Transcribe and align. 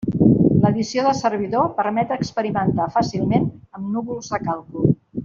L'edició 0.61 1.03
de 1.07 1.11
servidor 1.19 1.69
permet 1.81 2.13
experimentar 2.17 2.89
fàcilment 2.99 3.47
amb 3.81 3.93
núvols 3.99 4.33
de 4.37 4.41
càlcul. 4.49 4.91